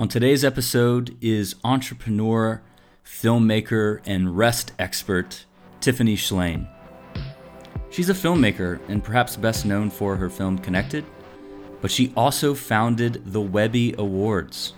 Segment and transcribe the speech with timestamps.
[0.00, 2.60] On today's episode is entrepreneur,
[3.06, 5.44] filmmaker, and rest expert
[5.80, 6.66] Tiffany Shlain.
[7.90, 11.04] She's a filmmaker and perhaps best known for her film Connected,
[11.80, 14.72] but she also founded the Webby Awards.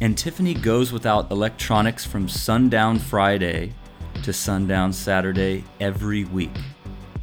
[0.00, 3.74] And Tiffany goes without electronics from sundown Friday
[4.22, 6.56] to sundown Saturday every week.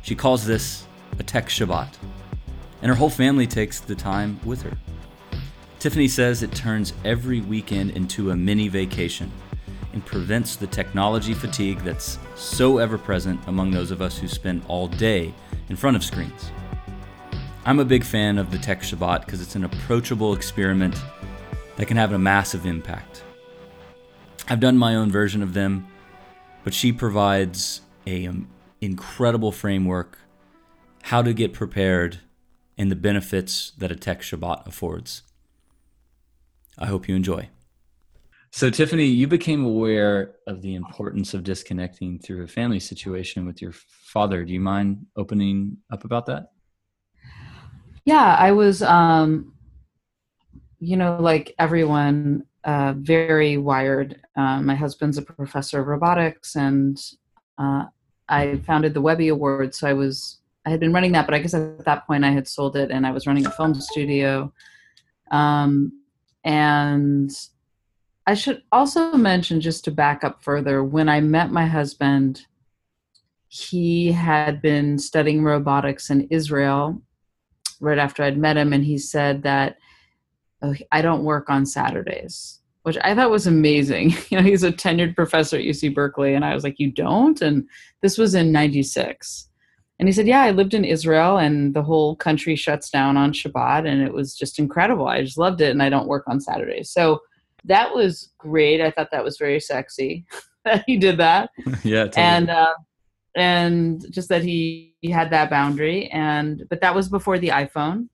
[0.02, 0.86] She calls this
[1.18, 1.95] a tech Shabbat,
[2.81, 4.77] and her whole family takes the time with her.
[5.82, 9.31] Tiffany says it turns every weekend into a mini vacation
[9.94, 14.62] and prevents the technology fatigue that's so ever present among those of us who spend
[14.67, 15.34] all day
[15.70, 16.52] in front of screens.
[17.66, 21.02] I'm a big fan of the Tech Shabbat because it's an approachable experiment
[21.77, 23.23] that can have a massive impact.
[24.48, 25.88] I've done my own version of them,
[26.63, 28.49] but she provides a um,
[28.82, 30.20] incredible framework
[31.05, 32.20] how to get prepared
[32.77, 35.23] and the benefits that a Tech Shabbat affords.
[36.77, 37.49] I hope you enjoy.
[38.54, 43.62] So, Tiffany, you became aware of the importance of disconnecting through a family situation with
[43.62, 44.43] your father.
[44.43, 46.51] Do you mind opening up about that?
[48.04, 49.54] Yeah, I was, um,
[50.79, 54.20] you know, like everyone, uh, very wired.
[54.35, 57.01] Uh, my husband's a professor of robotics, and
[57.57, 57.85] uh,
[58.27, 59.74] I founded the Webby Award.
[59.74, 62.31] So I was, I had been running that, but I guess at that point I
[62.31, 64.51] had sold it, and I was running a film studio.
[65.31, 66.00] Um,
[66.44, 67.31] and
[68.28, 72.45] I should also mention, just to back up further, when I met my husband,
[73.47, 77.01] he had been studying robotics in Israel
[77.79, 79.78] right after I'd met him, and he said that
[80.62, 84.13] oh, I don't work on Saturdays, which I thought was amazing.
[84.29, 87.41] You know, he's a tenured professor at UC Berkeley, and I was like, You don't?
[87.41, 87.67] And
[88.01, 89.50] this was in 96.
[90.02, 93.34] And he said, Yeah, I lived in Israel and the whole country shuts down on
[93.34, 93.88] Shabbat.
[93.88, 95.08] And it was just incredible.
[95.08, 95.69] I just loved it.
[95.69, 96.90] And I don't work on Saturdays.
[96.90, 97.22] So
[97.66, 98.81] that was great.
[98.81, 100.25] I thought that was very sexy
[100.66, 101.52] that he did that.
[101.84, 102.06] yeah.
[102.06, 102.25] Totally.
[102.25, 102.74] And, uh,
[103.36, 106.08] and just that he, he had that boundary.
[106.08, 108.09] And, but that was before the iPhone.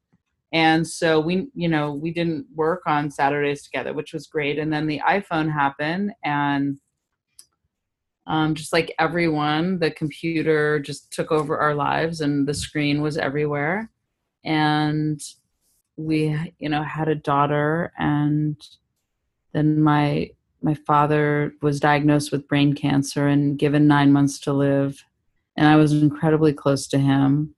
[0.51, 4.59] And so we, you know, we didn't work on Saturdays together, which was great.
[4.59, 6.79] And then the iPhone happened and
[8.27, 13.17] um, just like everyone, the computer just took over our lives and the screen was
[13.17, 13.89] everywhere.
[14.43, 15.21] And
[15.95, 18.55] we, you know, had a daughter and
[19.53, 25.03] then my my father was diagnosed with brain cancer and given nine months to live.
[25.55, 27.55] And I was incredibly close to him.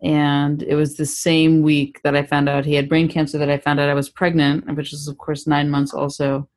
[0.00, 3.50] And it was the same week that I found out he had brain cancer that
[3.50, 6.48] I found out I was pregnant, which is, of course, nine months also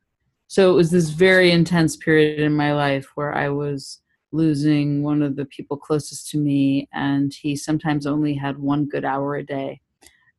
[0.47, 4.01] so it was this very intense period in my life where I was
[4.31, 9.05] losing one of the people closest to me, and he sometimes only had one good
[9.05, 9.81] hour a day.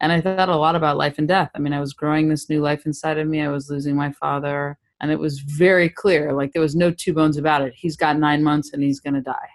[0.00, 1.50] And I thought a lot about life and death.
[1.55, 3.41] I mean, I was growing this new life inside of me.
[3.41, 7.12] I was losing my father, and it was very clear like there was no two
[7.12, 7.75] bones about it.
[7.75, 9.49] He's got nine months and he's going to die.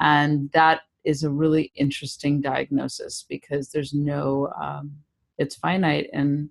[0.00, 4.92] And that is a really interesting diagnosis because there's no, um,
[5.38, 6.08] it's finite.
[6.12, 6.50] And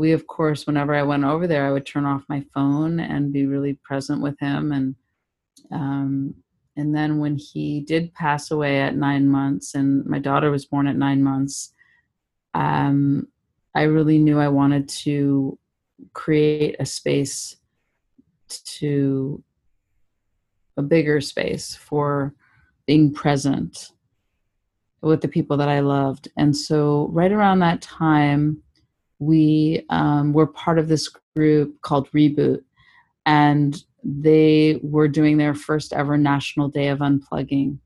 [0.00, 3.34] we of course whenever i went over there i would turn off my phone and
[3.34, 4.72] be really present with him.
[4.72, 4.94] And
[5.70, 6.34] um,
[6.76, 10.86] and then when he did pass away at nine months and my daughter was born
[10.86, 11.74] at nine months
[12.54, 13.28] um,
[13.74, 15.58] i really knew i wanted to
[16.14, 17.56] create a space
[18.48, 19.42] to
[20.78, 22.34] a bigger space for
[22.86, 23.90] being present
[25.02, 26.28] with the people that i loved.
[26.38, 28.62] And so right around that time
[29.20, 32.64] we um, were part of this group called Reboot,
[33.26, 37.78] and they were doing their first ever National Day of Unplugging.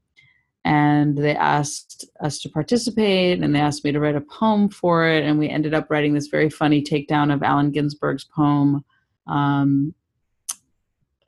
[0.65, 5.07] And they asked us to participate, and they asked me to write a poem for
[5.07, 5.25] it.
[5.25, 8.83] And we ended up writing this very funny takedown of Allen Ginsberg's poem,
[9.27, 9.93] um,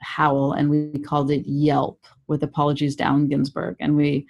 [0.00, 3.76] Howl, and we called it Yelp with apologies to Allen Ginsberg.
[3.80, 4.26] And we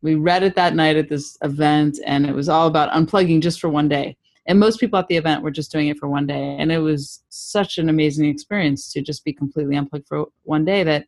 [0.00, 3.60] we read it that night at this event, and it was all about unplugging just
[3.60, 4.16] for one day
[4.46, 6.56] and most people at the event were just doing it for one day.
[6.58, 10.84] And it was such an amazing experience to just be completely unplugged for one day
[10.84, 11.06] that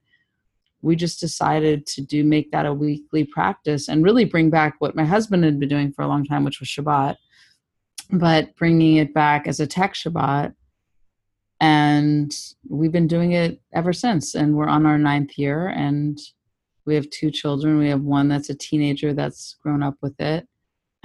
[0.82, 4.96] we just decided to do make that a weekly practice and really bring back what
[4.96, 7.16] my husband had been doing for a long time which was shabbat
[8.10, 10.54] but bringing it back as a tech shabbat.
[11.60, 12.34] And
[12.68, 14.34] we've been doing it ever since.
[14.34, 16.18] And we're on our ninth year and
[16.84, 17.78] we have two children.
[17.78, 20.46] We have one that's a teenager that's grown up with it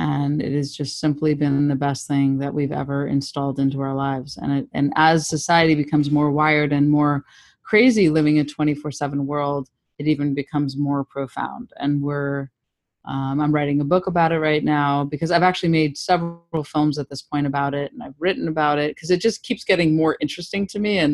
[0.10, 3.96] and it has just simply been the best thing that we've ever installed into our
[4.08, 7.14] lives and it, and as society becomes more wired and more
[7.70, 9.64] crazy living a 24/7 world
[10.00, 12.50] it even becomes more profound and we're
[13.16, 16.96] Um, I'm writing a book about it right now because I've actually made several films
[17.00, 19.96] at this point about it, and I've written about it because it just keeps getting
[20.02, 20.94] more interesting to me.
[21.04, 21.14] And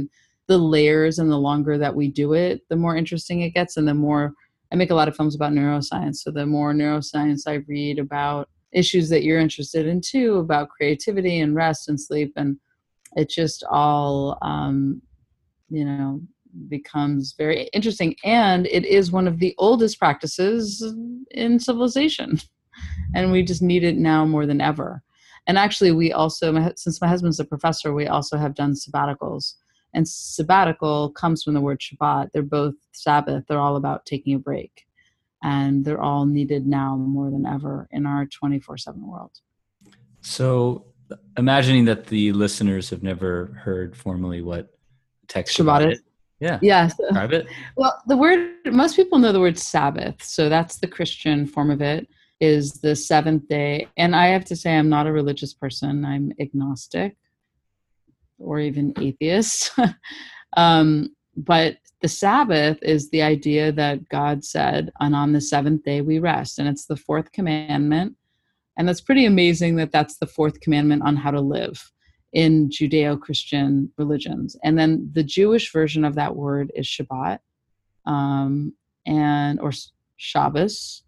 [0.52, 3.88] the layers and the longer that we do it, the more interesting it gets, and
[3.88, 4.24] the more
[4.70, 6.18] I make a lot of films about neuroscience.
[6.24, 11.40] So the more neuroscience I read about issues that you're interested in too, about creativity
[11.40, 12.58] and rest and sleep, and
[13.16, 15.02] it just all, um,
[15.70, 16.22] you know,
[16.68, 18.16] becomes very interesting.
[18.24, 20.86] And it is one of the oldest practices
[21.32, 22.40] in civilization,
[23.16, 25.04] and we just need it now more than ever.
[25.48, 29.54] And actually, we also, since my husband's a professor, we also have done sabbaticals
[29.94, 32.32] and sabbatical comes from the word Shabbat.
[32.32, 33.46] They're both Sabbath.
[33.48, 34.87] They're all about taking a break.
[35.44, 39.32] And they're all needed now more than ever in our 24 7 world.
[40.22, 40.86] So,
[41.38, 44.70] imagining that the listeners have never heard formally what
[45.28, 46.02] text Shabbat, Shabbat is.
[46.40, 46.60] Yeah.
[46.62, 46.88] Yeah.
[46.88, 47.48] Describe it.
[47.76, 50.24] Well, the word, most people know the word Sabbath.
[50.24, 52.08] So, that's the Christian form of it,
[52.40, 53.88] is the seventh day.
[53.98, 57.16] And I have to say, I'm not a religious person, I'm agnostic
[58.40, 59.72] or even atheist.
[60.58, 66.02] um, but the Sabbath is the idea that God said, and on the seventh day
[66.02, 66.58] we rest.
[66.58, 68.16] And it's the fourth commandment.
[68.78, 71.92] And that's pretty amazing that that's the fourth commandment on how to live
[72.34, 74.56] in Judeo Christian religions.
[74.64, 77.40] And then the Jewish version of that word is Shabbat
[78.06, 78.74] um,
[79.06, 79.72] and or
[80.18, 81.04] Shabbos.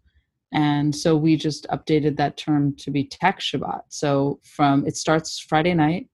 [0.52, 3.82] And so we just updated that term to be Tech Shabbat.
[3.88, 6.08] So from it starts Friday night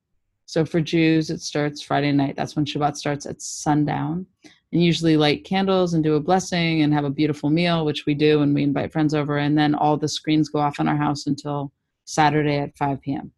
[0.47, 2.37] so for Jews, it starts Friday night.
[2.37, 4.27] That's when Shabbat starts at sundown.
[4.73, 8.15] And usually light candles and do a blessing and have a beautiful meal, which we
[8.15, 9.39] do and we invite friends over.
[9.39, 11.73] And then all the screens go off in our house until
[12.05, 13.33] Saturday at 5 p.m.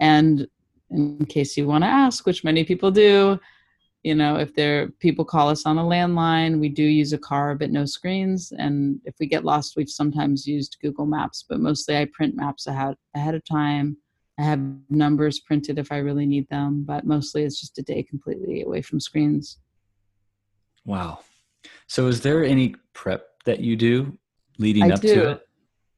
[0.00, 0.48] And
[0.90, 3.38] in case you want to ask, which many people do,
[4.02, 7.54] you know, if there people call us on a landline, we do use a car
[7.54, 8.52] but no screens.
[8.58, 12.66] And if we get lost, we've sometimes used Google Maps, but mostly I print maps
[12.66, 13.96] ahead ahead of time
[14.38, 18.02] I have numbers printed if I really need them, but mostly it's just a day
[18.02, 19.58] completely away from screens.
[20.84, 21.20] Wow.
[21.86, 24.18] So is there any prep that you do
[24.58, 25.14] leading I up do.
[25.14, 25.48] to it?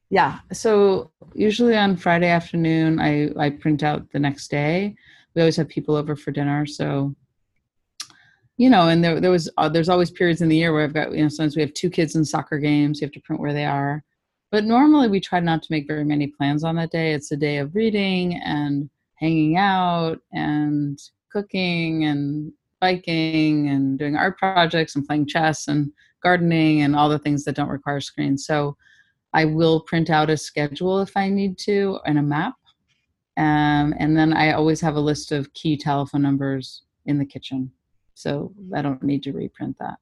[0.09, 0.39] Yeah.
[0.53, 4.95] So usually on Friday afternoon, I, I print out the next day.
[5.33, 6.65] We always have people over for dinner.
[6.65, 7.15] So,
[8.57, 10.93] you know, and there, there was, uh, there's always periods in the year where I've
[10.93, 13.01] got, you know, sometimes we have two kids in soccer games.
[13.01, 14.03] You have to print where they are.
[14.55, 17.11] But normally we try not to make very many plans on that day.
[17.11, 20.97] It's a day of reading and hanging out and
[21.29, 25.91] cooking and biking and doing art projects and playing chess and
[26.23, 28.45] gardening and all the things that don't require screens.
[28.45, 28.77] So
[29.33, 32.53] I will print out a schedule if I need to and a map.
[33.35, 37.73] Um, and then I always have a list of key telephone numbers in the kitchen.
[38.13, 39.97] So I don't need to reprint that.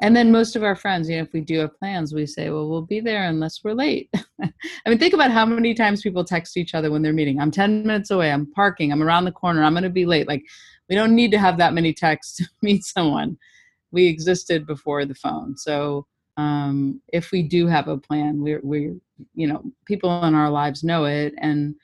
[0.00, 2.50] And then most of our friends, you know, if we do have plans, we say,
[2.50, 4.10] well, we'll be there unless we're late.
[4.42, 4.50] I
[4.88, 7.40] mean, think about how many times people text each other when they're meeting.
[7.40, 8.30] I'm 10 minutes away.
[8.30, 8.92] I'm parking.
[8.92, 9.62] I'm around the corner.
[9.62, 10.28] I'm going to be late.
[10.28, 10.44] Like,
[10.88, 13.36] we don't need to have that many texts to meet someone.
[13.90, 15.56] We existed before the phone.
[15.56, 16.06] So,
[16.36, 18.96] um, if we do have a plan, we're, we're,
[19.34, 21.32] you know, people in our lives know it.
[21.38, 21.74] And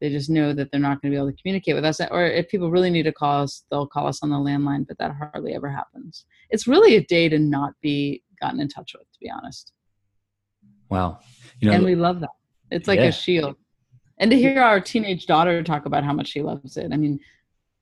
[0.00, 2.00] they just know that they're not going to be able to communicate with us.
[2.10, 4.98] Or if people really need to call us, they'll call us on the landline, but
[4.98, 6.24] that hardly ever happens.
[6.48, 9.72] It's really a day to not be gotten in touch with, to be honest.
[10.88, 11.18] Wow.
[11.60, 12.30] You know, and we love that.
[12.70, 13.06] It's like yeah.
[13.06, 13.56] a shield.
[14.18, 16.90] And to hear our teenage daughter talk about how much she loves it.
[16.92, 17.20] I mean,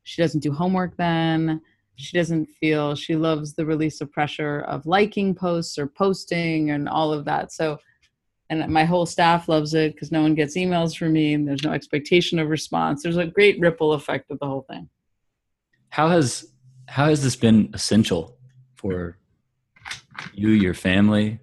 [0.03, 1.61] she doesn't do homework then.
[1.97, 6.89] She doesn't feel she loves the release of pressure of liking posts or posting and
[6.89, 7.53] all of that.
[7.53, 7.79] So
[8.51, 11.63] and my whole staff loves it because no one gets emails from me and there's
[11.63, 13.03] no expectation of response.
[13.03, 14.89] There's a great ripple effect of the whole thing.
[15.91, 16.53] How has
[16.87, 18.39] how has this been essential
[18.77, 19.19] for
[20.33, 21.41] you your family?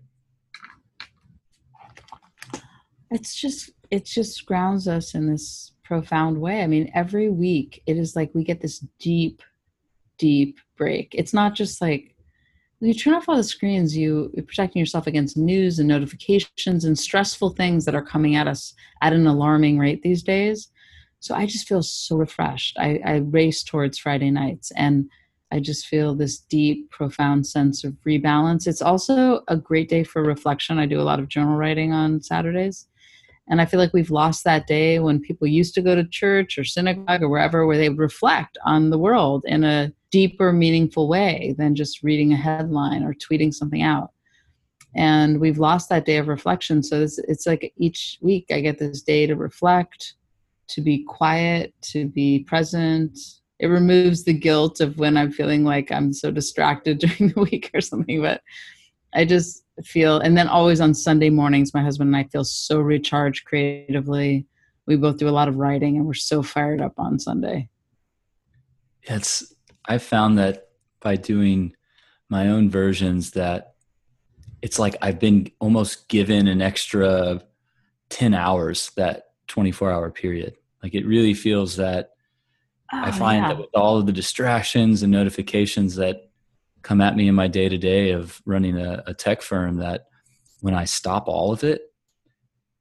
[3.12, 6.64] It's just it just grounds us in this profound way.
[6.64, 9.44] I mean every week it is like we get this deep
[10.18, 11.14] deep break.
[11.14, 12.15] It's not just like when
[12.88, 16.98] you turn off all the screens, you, you're protecting yourself against news and notifications and
[16.98, 20.70] stressful things that are coming at us at an alarming rate these days.
[21.20, 22.78] So I just feel so refreshed.
[22.80, 25.10] I, I race towards Friday nights and
[25.52, 28.68] I just feel this deep, profound sense of rebalance.
[28.68, 30.80] It's also a great day for reflection.
[30.80, 32.88] I do a lot of journal writing on Saturdays.
[33.48, 36.58] And I feel like we've lost that day when people used to go to church
[36.58, 41.10] or synagogue or wherever where they would reflect on the world in a deeper, meaningful
[41.10, 44.12] way than just reading a headline or tweeting something out.
[44.96, 46.82] And we've lost that day of reflection.
[46.82, 50.14] So it's, it's like each week I get this day to reflect,
[50.70, 53.20] to be quiet, to be present.
[53.60, 57.72] It removes the guilt of when I'm feeling like I'm so distracted during the week
[57.74, 58.22] or something.
[58.22, 58.42] But
[59.14, 62.80] I just, feel and then always on sunday mornings my husband and i feel so
[62.80, 64.46] recharged creatively
[64.86, 67.68] we both do a lot of writing and we're so fired up on sunday
[69.04, 69.54] it's
[69.88, 71.76] i found that by doing
[72.30, 73.76] my own versions that
[74.62, 77.42] it's like i've been almost given an extra
[78.10, 82.12] 10 hours that 24 hour period like it really feels that
[82.94, 83.50] oh, i find yeah.
[83.50, 86.30] that with all of the distractions and notifications that
[86.86, 90.06] come at me in my day to day of running a, a, tech firm that
[90.62, 91.82] when I stop all of it,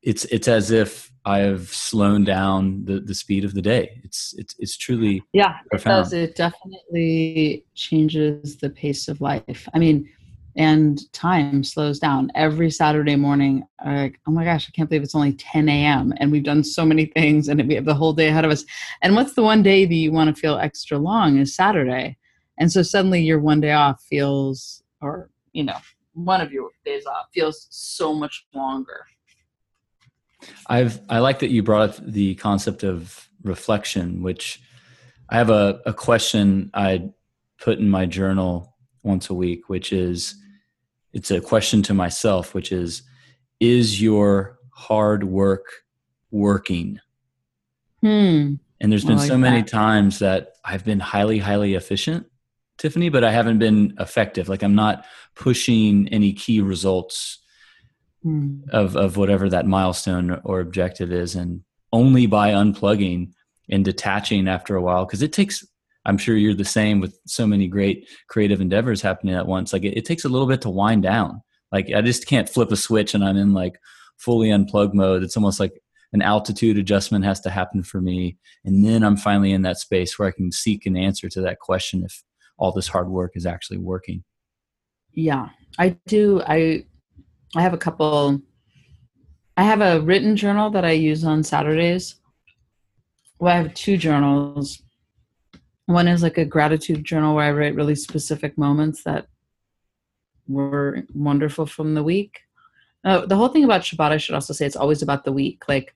[0.03, 4.01] it's it's as if I have slowed down the, the speed of the day.
[4.05, 5.59] It's it's it's truly yeah.
[5.71, 5.99] Profound.
[5.99, 6.13] It does.
[6.13, 9.69] It definitely changes the pace of life.
[9.73, 10.09] I mean,
[10.57, 13.65] and time slows down every Saturday morning.
[13.85, 16.13] Like, oh my gosh, I can't believe it's only 10 a.m.
[16.19, 18.65] and we've done so many things and we have the whole day ahead of us.
[19.03, 22.19] And what's the one day that you want to feel extra long is Saturday
[22.59, 25.77] and so suddenly your one day off feels or you know
[26.15, 29.07] one of your days off feels so much longer
[30.69, 34.61] i've i like that you brought up the concept of reflection which
[35.31, 37.09] i have a, a question i
[37.59, 40.35] put in my journal once a week which is
[41.13, 43.03] it's a question to myself which is
[43.61, 45.67] is your hard work
[46.31, 46.99] working
[48.01, 48.55] hmm.
[48.81, 49.69] and there's been like so many that.
[49.69, 52.27] times that i've been highly highly efficient
[52.77, 54.49] Tiffany, but I haven't been effective.
[54.49, 57.39] Like I'm not pushing any key results
[58.25, 58.69] mm.
[58.71, 61.63] of of whatever that milestone or objective is, and
[61.93, 63.33] only by unplugging
[63.71, 65.65] and detaching after a while, because it takes.
[66.07, 69.73] I'm sure you're the same with so many great creative endeavors happening at once.
[69.73, 71.41] Like it, it takes a little bit to wind down.
[71.73, 73.79] Like I just can't flip a switch and I'm in like
[74.19, 75.23] fully unplugged mode.
[75.23, 75.73] It's almost like
[76.15, 80.19] an altitude adjustment has to happen for me and then i'm finally in that space
[80.19, 82.23] where i can seek an answer to that question if
[82.57, 84.25] all this hard work is actually working
[85.13, 86.85] yeah i do i
[87.57, 88.41] i have a couple
[89.57, 92.17] i have a written journal that i use on saturdays.
[93.39, 94.83] Well i have two journals.
[95.87, 99.27] One is like a gratitude journal where i write really specific moments that
[100.47, 102.41] were wonderful from the week.
[103.05, 105.65] Uh, the whole thing about shabbat i should also say it's always about the week.
[105.69, 105.95] Like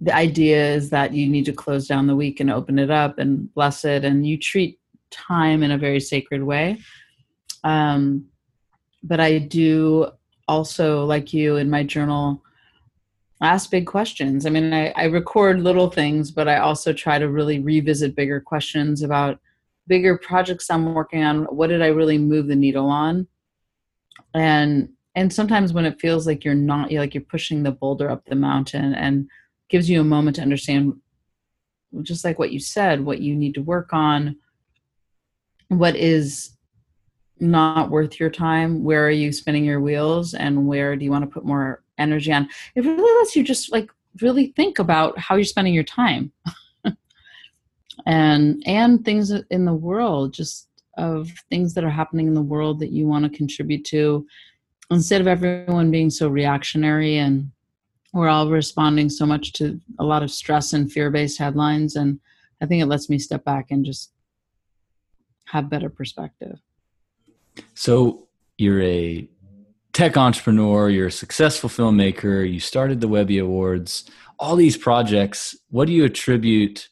[0.00, 3.18] the idea is that you need to close down the week and open it up
[3.18, 4.80] and bless it and you treat
[5.12, 6.78] time in a very sacred way.
[7.62, 8.26] Um,
[9.02, 10.06] but i do
[10.48, 12.42] also like you in my journal
[13.40, 14.46] ask big questions.
[14.46, 18.40] I mean I, I record little things but i also try to really revisit bigger
[18.40, 19.40] questions about
[19.88, 21.44] bigger projects i'm working on.
[21.44, 23.26] What did i really move the needle on?
[24.34, 28.24] And and sometimes when it feels like you're not like you're pushing the boulder up
[28.24, 29.28] the mountain and
[29.68, 30.94] gives you a moment to understand
[32.02, 34.36] just like what you said what you need to work on
[35.68, 36.56] what is
[37.42, 41.24] not worth your time where are you spinning your wheels and where do you want
[41.24, 42.48] to put more energy on?
[42.74, 46.32] It really lets you just like really think about how you're spending your time.
[48.06, 52.80] And and things in the world just of things that are happening in the world
[52.80, 54.26] that you want to contribute to.
[54.90, 57.52] Instead of everyone being so reactionary and
[58.12, 62.20] we're all responding so much to a lot of stress and fear-based headlines and
[62.60, 64.12] i think it lets me step back and just
[65.46, 66.58] have better perspective
[67.74, 68.28] so
[68.58, 69.28] you're a
[69.92, 75.86] tech entrepreneur you're a successful filmmaker you started the webby awards all these projects what
[75.86, 76.88] do you attribute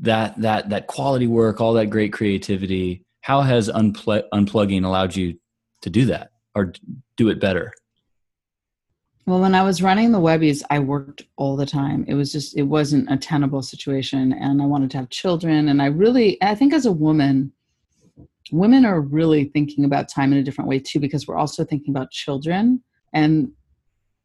[0.00, 5.38] that that that quality work all that great creativity how has unpl- unplugging allowed you
[5.82, 6.72] to do that or
[7.16, 7.72] do it better
[9.26, 12.04] well, when I was running the Webbies, I worked all the time.
[12.06, 14.34] It was just, it wasn't a tenable situation.
[14.34, 15.68] And I wanted to have children.
[15.68, 17.52] And I really, I think as a woman,
[18.50, 21.94] women are really thinking about time in a different way too, because we're also thinking
[21.94, 22.82] about children.
[23.12, 23.52] And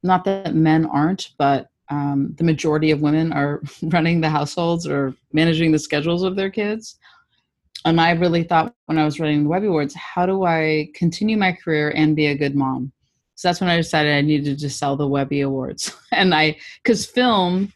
[0.03, 5.15] not that men aren't, but um, the majority of women are running the households or
[5.33, 6.97] managing the schedules of their kids.
[7.85, 11.37] And I really thought when I was running the Webby Awards, how do I continue
[11.37, 12.91] my career and be a good mom?
[13.35, 15.95] So that's when I decided I needed to sell the Webby Awards.
[16.11, 17.71] and I, because film,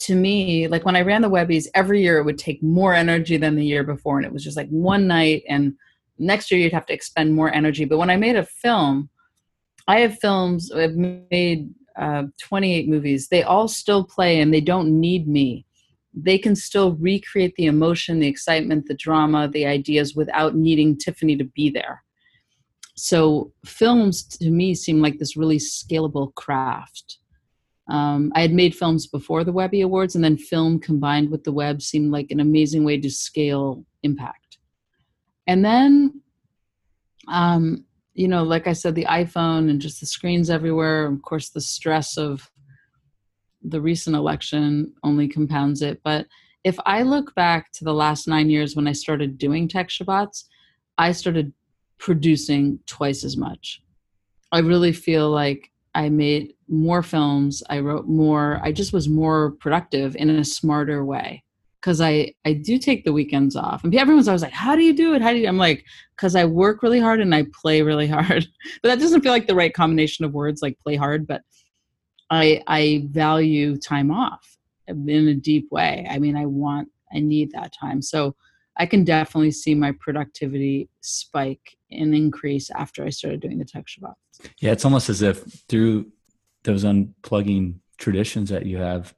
[0.00, 3.36] to me, like when I ran the Webbies, every year it would take more energy
[3.36, 4.16] than the year before.
[4.16, 5.74] And it was just like one night, and
[6.18, 7.84] next year you'd have to expend more energy.
[7.84, 9.08] But when I made a film,
[9.86, 13.28] I have films, I've made uh, 28 movies.
[13.28, 15.64] They all still play and they don't need me.
[16.14, 21.36] They can still recreate the emotion, the excitement, the drama, the ideas without needing Tiffany
[21.36, 22.02] to be there
[22.98, 27.18] so films to me seem like this really scalable craft
[27.88, 31.52] um, i had made films before the webby awards and then film combined with the
[31.52, 34.58] web seemed like an amazing way to scale impact
[35.46, 36.20] and then
[37.28, 37.84] um,
[38.18, 41.06] you know, like I said, the iPhone and just the screens everywhere.
[41.06, 42.50] Of course, the stress of
[43.62, 46.00] the recent election only compounds it.
[46.02, 46.26] But
[46.64, 50.46] if I look back to the last nine years when I started doing tech Shabbats,
[50.98, 51.52] I started
[51.98, 53.82] producing twice as much.
[54.50, 57.62] I really feel like I made more films.
[57.70, 58.60] I wrote more.
[58.62, 61.42] I just was more productive in a smarter way
[61.80, 63.84] because I I do take the weekends off.
[63.84, 65.22] And everyone's always like, "How do you do it?
[65.22, 65.84] How do you?" I'm like,
[66.16, 68.46] "Cause I work really hard and I play really hard."
[68.82, 71.26] but that doesn't feel like the right combination of words, like play hard.
[71.26, 71.42] But
[72.30, 76.06] I I value time off in a deep way.
[76.10, 78.02] I mean, I want I need that time.
[78.02, 78.36] So
[78.76, 83.86] I can definitely see my productivity spike and increase after I started doing the tech
[83.86, 84.14] Shabbat.
[84.60, 86.10] Yeah, it's almost as if through
[86.64, 89.14] those unplugging traditions that you have,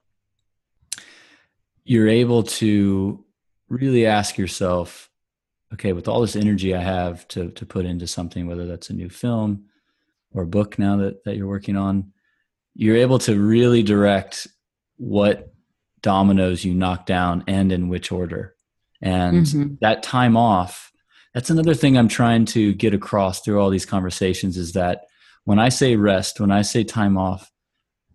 [1.84, 3.24] you're able to
[3.68, 5.10] really ask yourself,
[5.72, 8.94] okay, with all this energy I have to to put into something, whether that's a
[8.94, 9.66] new film
[10.32, 12.12] or a book now that, that you're working on,
[12.74, 14.46] you're able to really direct
[14.96, 15.52] what
[16.02, 18.54] dominoes you knock down and in which order
[19.02, 19.74] and mm-hmm.
[19.80, 20.89] that time off
[21.34, 25.02] that's another thing i'm trying to get across through all these conversations is that
[25.44, 27.50] when i say rest when i say time off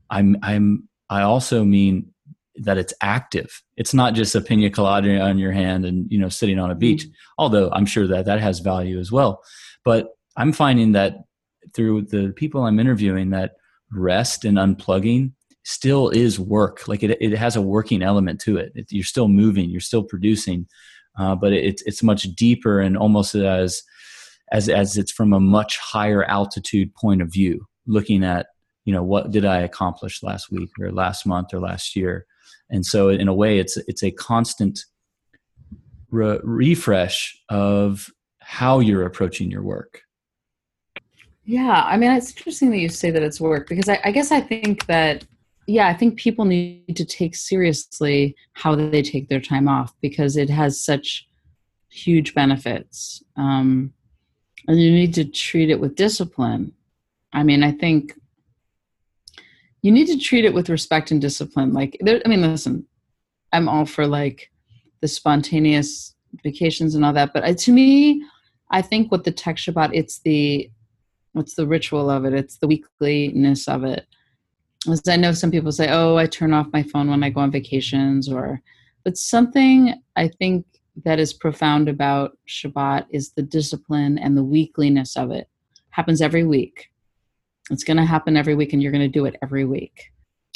[0.10, 2.12] i'm i'm i also mean
[2.56, 6.30] that it's active it's not just a pina colada on your hand and you know
[6.30, 7.12] sitting on a beach mm-hmm.
[7.38, 9.44] although i'm sure that that has value as well
[9.84, 11.24] but i'm finding that
[11.74, 13.54] through the people i'm interviewing that
[13.92, 15.32] rest and unplugging
[15.66, 16.88] still is work.
[16.88, 18.72] Like it, it has a working element to it.
[18.76, 20.68] it you're still moving, you're still producing,
[21.18, 23.82] uh, but it, it's much deeper and almost as
[24.52, 28.48] as as it's from a much higher altitude point of view, looking at
[28.86, 32.26] you know what did I accomplish last week or last month or last year,
[32.70, 34.80] and so in a way, it's it's a constant
[36.12, 40.02] re- refresh of how you're approaching your work.
[41.46, 44.32] Yeah, I mean, it's interesting that you say that it's work because I, I guess
[44.32, 45.26] I think that
[45.68, 50.38] yeah, I think people need to take seriously how they take their time off because
[50.38, 51.28] it has such
[51.90, 53.24] huge benefits.
[53.36, 53.94] Um,
[54.68, 56.74] and you need to treat it with discipline.
[57.34, 58.14] I mean, I think
[59.82, 61.74] you need to treat it with respect and discipline.
[61.74, 62.86] Like, there, I mean, listen,
[63.52, 64.52] I'm all for like
[65.02, 68.24] the spontaneous vacations and all that, but uh, to me,
[68.72, 70.70] I think what the tech Shabbat, it's the
[71.34, 72.34] what's the ritual of it?
[72.34, 74.08] It's the weekliness of it
[74.94, 77.42] as I know some people say, oh, I turn off my phone when I go
[77.42, 78.62] on vacations, or,
[79.04, 80.66] but something I think
[81.04, 85.50] that is profound about Shabbat is the discipline and the weekliness of it.
[85.90, 86.90] Happens every week.
[87.70, 90.12] It's going to happen every week, and you're going to do it every week.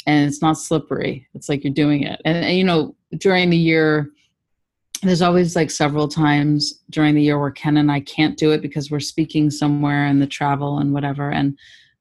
[0.06, 1.26] And it's not slippery.
[1.34, 2.20] It's like you're doing it.
[2.24, 4.10] And, and you know, during the year,
[5.02, 8.62] there's always like several times during the year where Ken and I can't do it
[8.62, 11.30] because we're speaking somewhere and the travel and whatever.
[11.30, 11.58] And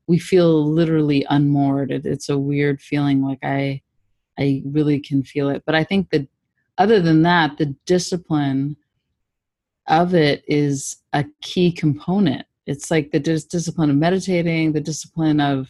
[0.09, 1.91] we feel literally unmoored.
[1.91, 3.21] It, it's a weird feeling.
[3.21, 3.83] Like I,
[4.39, 5.61] I really can feel it.
[5.67, 6.27] But I think that
[6.79, 8.75] other than that, the discipline
[9.85, 12.47] of it is a key component.
[12.65, 15.67] It's like the dis- discipline of meditating, the discipline of,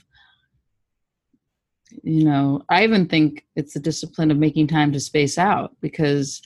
[2.03, 6.41] you know, I even think it's the discipline of making time to space out because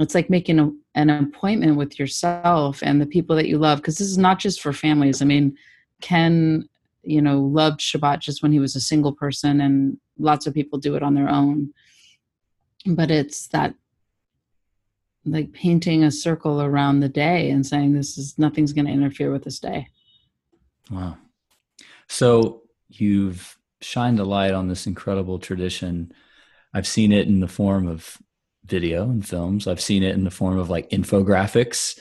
[0.00, 3.78] it's like making a, an appointment with yourself and the people that you love.
[3.78, 5.22] Because this is not just for families.
[5.22, 5.56] I mean,
[6.00, 6.68] Ken
[7.02, 10.78] you know loved Shabbat just when he was a single person, and lots of people
[10.78, 11.72] do it on their own.
[12.86, 13.74] But it's that
[15.24, 19.30] like painting a circle around the day and saying this is nothing's going to interfere
[19.30, 19.86] with this day.
[20.90, 21.18] Wow.
[22.08, 26.12] So you've shined a light on this incredible tradition.
[26.72, 28.18] I've seen it in the form of
[28.64, 29.66] video and films.
[29.66, 31.98] I've seen it in the form of like infographics.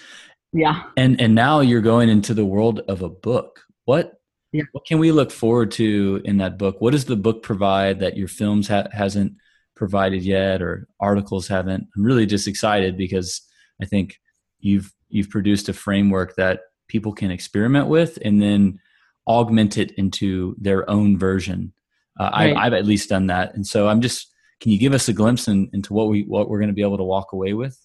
[0.53, 0.83] Yeah.
[0.97, 3.61] And and now you're going into the world of a book.
[3.85, 4.18] What
[4.51, 4.63] yeah.
[4.71, 6.81] What can we look forward to in that book?
[6.81, 9.33] What does the book provide that your films ha- hasn't
[9.75, 11.87] provided yet, or articles haven't?
[11.95, 13.41] I'm really just excited because
[13.81, 14.19] I think
[14.59, 18.79] you've you've produced a framework that people can experiment with and then
[19.27, 21.73] augment it into their own version.
[22.19, 22.57] Uh, right.
[22.57, 24.27] I, have at least done that, and so I'm just.
[24.59, 26.81] Can you give us a glimpse in, into what we what we're going to be
[26.81, 27.79] able to walk away with?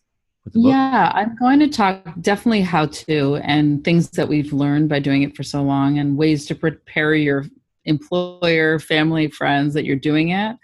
[0.53, 5.23] Yeah, I'm going to talk definitely how to and things that we've learned by doing
[5.23, 7.47] it for so long and ways to prepare your
[7.87, 10.57] employer, family, friends that you're doing it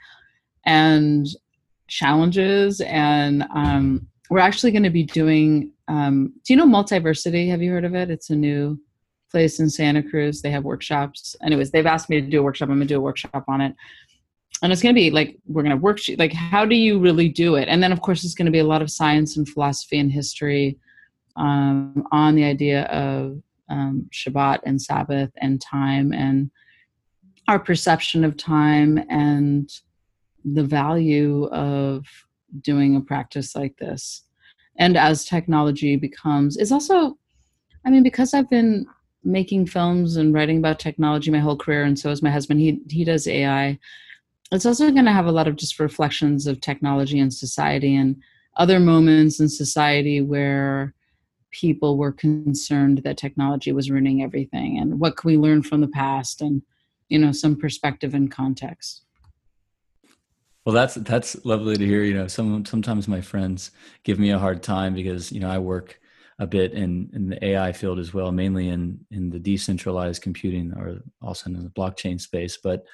[0.66, 1.26] and
[1.88, 2.82] challenges.
[2.82, 7.48] And um, we're actually going to be doing, um, do you know Multiversity?
[7.48, 8.10] Have you heard of it?
[8.10, 8.78] It's a new
[9.30, 10.42] place in Santa Cruz.
[10.42, 11.36] They have workshops.
[11.42, 12.68] Anyways, they've asked me to do a workshop.
[12.68, 13.74] I'm going to do a workshop on it
[14.62, 17.28] and it's going to be like we're going to worksheet like how do you really
[17.28, 19.48] do it and then of course it's going to be a lot of science and
[19.48, 20.78] philosophy and history
[21.36, 26.50] um, on the idea of um, Shabbat and Sabbath and time and
[27.48, 29.70] our perception of time and
[30.44, 32.04] the value of
[32.60, 34.22] doing a practice like this.
[34.78, 37.18] And as technology becomes, is also,
[37.84, 38.86] I mean, because I've been
[39.24, 42.60] making films and writing about technology my whole career, and so is my husband.
[42.60, 43.78] He he does AI.
[44.52, 48.20] It's also going to have a lot of just reflections of technology and society and
[48.56, 50.94] other moments in society where
[51.52, 55.88] people were concerned that technology was ruining everything and what can we learn from the
[55.88, 56.62] past and
[57.08, 59.02] you know some perspective and context.
[60.64, 63.70] Well that's that's lovely to hear you know some sometimes my friends
[64.04, 65.98] give me a hard time because you know i work
[66.38, 70.72] a bit in in the ai field as well mainly in in the decentralized computing
[70.76, 72.84] or also in the blockchain space but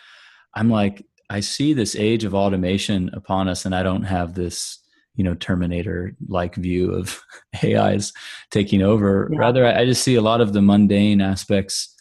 [0.54, 4.78] i'm like i see this age of automation upon us and i don't have this
[5.14, 7.20] you know terminator like view of
[7.62, 8.12] ais
[8.50, 9.38] taking over yeah.
[9.38, 11.94] rather I, just see a lot of the mundane aspects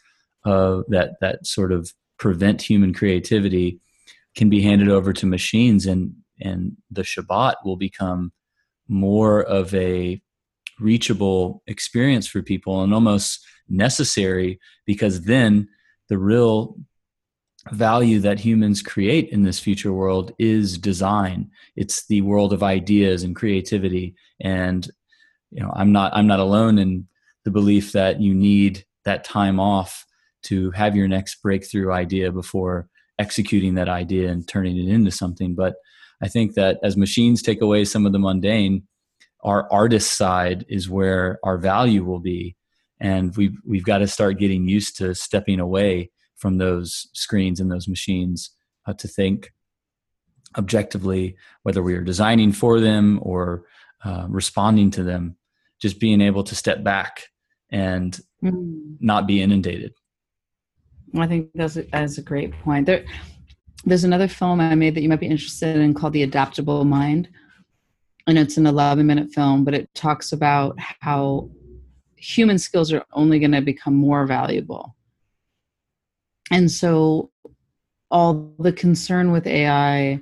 [0.43, 3.79] of that that sort of prevent human creativity
[4.35, 8.31] can be handed over to machines and and the shabbat will become
[8.87, 10.21] more of a
[10.79, 15.67] reachable experience for people and almost necessary because then
[16.09, 16.75] the real
[17.71, 21.49] value that humans create in this future world is design.
[21.75, 24.15] It's the world of ideas and creativity.
[24.39, 24.87] And
[25.55, 27.07] you know i'm not i'm not alone in
[27.45, 30.05] the belief that you need that time off
[30.43, 32.87] to have your next breakthrough idea before
[33.19, 35.55] executing that idea and turning it into something.
[35.55, 35.75] But
[36.21, 38.83] i think that as machines take away some of the mundane
[39.43, 42.55] our artist side is where our value will be.
[42.99, 47.71] And we've we've got to start getting used to stepping away from those screens and
[47.71, 48.51] those machines
[48.87, 49.51] uh, to think
[50.57, 53.65] objectively, whether we are designing for them or
[54.03, 55.35] uh, responding to them,
[55.81, 57.23] just being able to step back
[57.71, 58.95] and mm.
[58.99, 59.93] not be inundated.
[61.17, 62.85] I think that's a, that's a great point.
[62.85, 63.05] There,
[63.85, 67.29] there's another film I made that you might be interested in called The Adaptable Mind.
[68.27, 71.49] And it's an 11 minute film, but it talks about how
[72.15, 74.95] human skills are only going to become more valuable
[76.51, 77.31] and so
[78.11, 80.21] all the concern with ai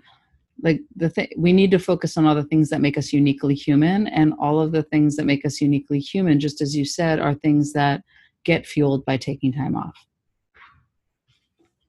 [0.62, 3.54] like the thing we need to focus on all the things that make us uniquely
[3.54, 7.20] human and all of the things that make us uniquely human just as you said
[7.20, 8.04] are things that
[8.44, 10.06] get fueled by taking time off.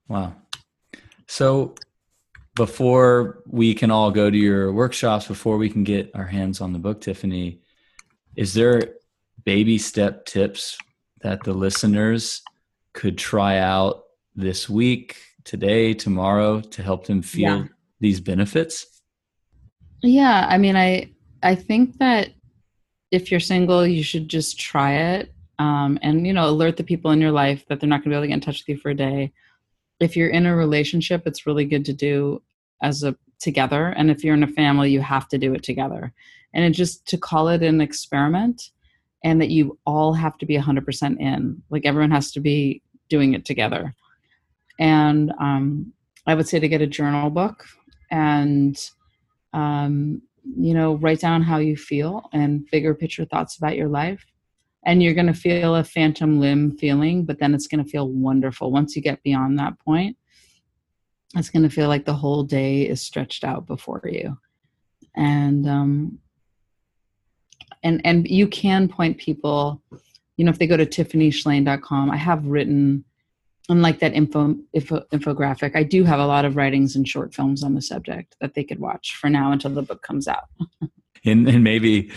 [0.07, 0.35] Wow.
[1.27, 1.75] So
[2.55, 6.71] before we can all go to your workshops before we can get our hands on
[6.71, 7.59] the book tiffany
[8.37, 8.81] is there
[9.43, 10.77] baby step tips
[11.21, 12.41] that the listeners
[12.93, 14.04] could try out
[14.35, 17.63] this week, today, tomorrow to help them feel yeah.
[17.99, 19.01] these benefits?
[20.03, 22.29] Yeah, I mean, I I think that
[23.11, 27.11] if you're single, you should just try it, um, and you know, alert the people
[27.11, 28.69] in your life that they're not going to be able to get in touch with
[28.69, 29.31] you for a day.
[29.99, 32.41] If you're in a relationship, it's really good to do
[32.81, 36.13] as a together, and if you're in a family, you have to do it together.
[36.53, 38.71] And it just to call it an experiment,
[39.23, 43.33] and that you all have to be 100% in, like everyone has to be doing
[43.33, 43.93] it together
[44.79, 45.93] and um,
[46.27, 47.65] I would say to get a journal book
[48.11, 48.77] and
[49.53, 50.21] um,
[50.57, 54.25] you know write down how you feel and bigger picture thoughts about your life.
[54.87, 58.09] And you're going to feel a phantom limb feeling but then it's going to feel
[58.09, 58.71] wonderful.
[58.71, 60.17] Once you get beyond that point
[61.35, 64.37] it's going to feel like the whole day is stretched out before you.
[65.15, 66.19] And um
[67.83, 69.81] and and you can point people
[70.37, 73.05] you know if they go to tiffanyshlain.com i have written
[73.69, 77.63] unlike that info, info, infographic, I do have a lot of writings and short films
[77.63, 80.45] on the subject that they could watch for now until the book comes out.
[81.25, 82.11] and, and maybe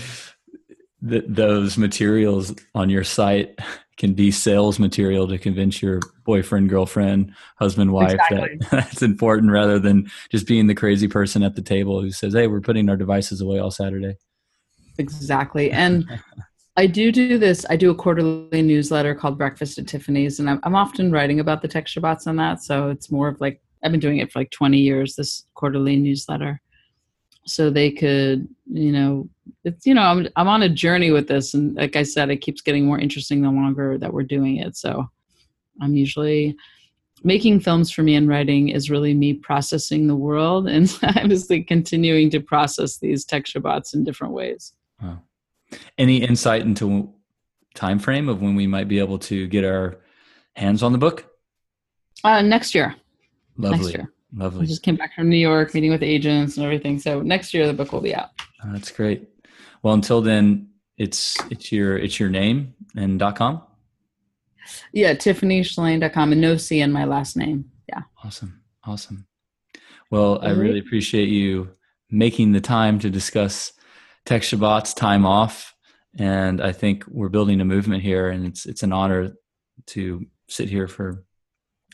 [1.07, 3.59] th- those materials on your site
[3.97, 8.59] can be sales material to convince your boyfriend, girlfriend, husband, wife exactly.
[8.59, 12.33] that that's important rather than just being the crazy person at the table who says,
[12.33, 14.17] Hey, we're putting our devices away all Saturday.
[14.99, 15.71] Exactly.
[15.71, 16.07] And
[16.79, 17.67] I do do this.
[17.69, 21.61] I do a quarterly newsletter called Breakfast at Tiffany's, and I'm, I'm often writing about
[21.61, 22.63] the tech Shabbats on that.
[22.63, 25.17] So it's more of like I've been doing it for like 20 years.
[25.17, 26.61] This quarterly newsletter,
[27.45, 29.29] so they could, you know,
[29.65, 32.43] it's you know, I'm I'm on a journey with this, and like I said, it
[32.43, 34.77] keeps getting more interesting the longer that we're doing it.
[34.77, 35.05] So
[35.81, 36.57] I'm usually
[37.25, 42.31] making films for me and writing is really me processing the world and obviously continuing
[42.31, 44.75] to process these tech Shabbats in different ways.
[45.03, 45.19] Wow.
[45.97, 47.13] Any insight into
[47.75, 50.01] time frame of when we might be able to get our
[50.57, 51.27] hands on the book?
[52.25, 52.95] Uh, next year.
[53.57, 53.79] Lovely.
[53.79, 54.13] Next year.
[54.35, 54.63] Lovely.
[54.63, 56.99] I just came back from New York, meeting with agents and everything.
[56.99, 58.31] So next year the book will be out.
[58.65, 59.29] Oh, that's great.
[59.83, 63.63] Well, until then, it's it's your it's your name and dot com.
[64.93, 67.71] Yeah, TiffanyShlain.com and no C in my last name.
[67.89, 68.03] Yeah.
[68.23, 68.61] Awesome.
[68.85, 69.27] Awesome.
[70.11, 71.71] Well, I really appreciate you
[72.11, 73.73] making the time to discuss
[74.29, 75.75] Tech Shabbat's time off.
[76.19, 79.33] And I think we're building a movement here, and it's it's an honor
[79.87, 81.25] to sit here for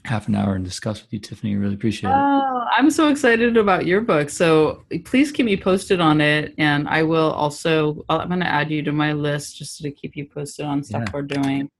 [0.04, 1.52] half an hour and discuss with you, Tiffany.
[1.52, 2.16] I really appreciate it.
[2.16, 4.30] Oh, I'm so excited about your book.
[4.30, 6.54] So please keep me posted on it.
[6.58, 10.16] And I will also, I'm going to add you to my list just to keep
[10.16, 11.10] you posted on stuff yeah.
[11.14, 11.70] we're doing.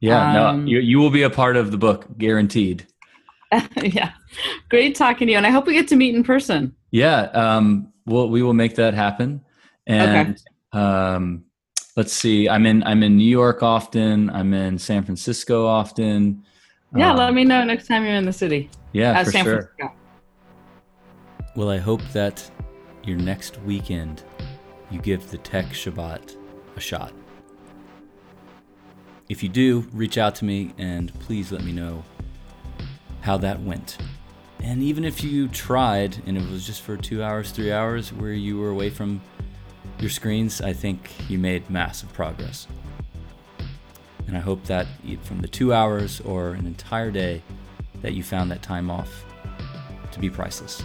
[0.00, 2.86] Yeah, um, no, you, you will be a part of the book, guaranteed.
[3.82, 4.12] yeah.
[4.68, 5.38] Great talking to you.
[5.38, 6.76] And I hope we get to meet in person.
[6.90, 7.22] Yeah.
[7.22, 9.44] Um, we'll, we will make that happen.
[9.88, 10.36] And
[10.74, 10.80] okay.
[10.80, 11.44] um,
[11.96, 14.30] let's see, I'm in, I'm in New York often.
[14.30, 16.44] I'm in San Francisco often.
[16.94, 18.70] Yeah, um, let me know next time you're in the city.
[18.92, 19.72] Yeah, uh, for San sure.
[19.76, 19.94] Francisco.
[21.56, 22.48] Well, I hope that
[23.02, 24.22] your next weekend
[24.90, 26.36] you give the Tech Shabbat
[26.76, 27.12] a shot.
[29.28, 32.04] If you do, reach out to me and please let me know
[33.20, 33.98] how that went.
[34.62, 38.32] And even if you tried and it was just for two hours, three hours where
[38.32, 39.20] you were away from
[40.00, 42.66] your screens, I think you made massive progress.
[44.26, 44.86] And I hope that
[45.22, 47.42] from the two hours or an entire day
[48.02, 49.24] that you found that time off
[50.12, 50.82] to be priceless.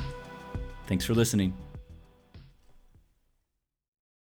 [0.87, 1.53] Thanks for listening.